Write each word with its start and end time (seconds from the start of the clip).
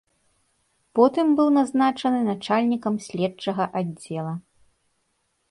Потым 0.99 1.25
быў 1.39 1.51
назначаны 1.57 2.19
начальнікам 2.31 2.93
следчага 3.09 3.63
аддзела. 3.83 4.33